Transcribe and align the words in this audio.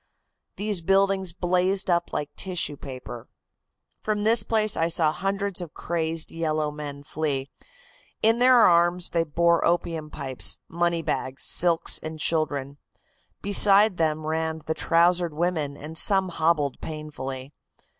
These 0.55 0.81
buildings 0.81 1.31
blazed 1.31 1.87
up 1.87 2.11
like 2.11 2.35
tissue 2.35 2.75
paper. 2.75 3.27
"From 3.99 4.23
this 4.23 4.41
place 4.41 4.75
I 4.75 4.87
saw 4.87 5.11
hundreds 5.11 5.61
of 5.61 5.75
crazed 5.75 6.31
yellow 6.31 6.71
men 6.71 7.03
flee. 7.03 7.51
In 8.23 8.39
their 8.39 8.55
arms 8.61 9.11
they 9.11 9.23
bore 9.23 9.63
opium 9.63 10.09
pipes, 10.09 10.57
money 10.67 11.03
bags, 11.03 11.43
silks 11.43 11.99
and 11.99 12.19
children. 12.19 12.79
Beside 13.43 13.97
them 13.97 14.25
ran 14.25 14.63
the 14.65 14.73
trousered 14.73 15.35
women 15.35 15.77
and 15.77 15.95
some 15.95 16.29
hobbled 16.29 16.81
painfully. 16.81 17.53